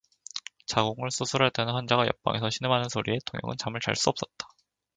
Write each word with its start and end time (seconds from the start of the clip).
자궁을 0.65 1.11
수술하였다는 1.11 1.75
환자가 1.75 2.07
옆방에서 2.07 2.49
신음하는 2.49 2.89
소리에 2.89 3.19
동혁은 3.23 3.57
잠을 3.59 3.79
잘 3.81 3.95
수 3.95 4.09
없었다. 4.09 4.47